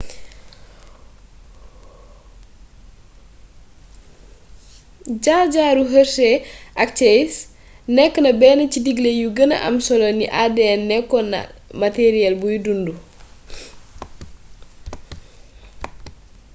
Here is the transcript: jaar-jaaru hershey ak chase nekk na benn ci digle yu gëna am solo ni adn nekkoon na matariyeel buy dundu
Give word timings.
jaar-jaaru 5.27 5.83
hershey 5.91 6.31
ak 6.85 6.89
chase 7.01 7.37
nekk 7.99 8.15
na 8.27 8.31
benn 8.41 8.61
ci 8.71 8.79
digle 8.87 9.11
yu 9.19 9.29
gëna 9.37 9.55
am 9.67 9.75
solo 9.87 10.07
ni 10.19 10.27
adn 10.45 10.81
nekkoon 10.89 11.25
na 11.33 11.39
matariyeel 11.81 12.35
buy 12.41 12.55
dundu 12.65 12.93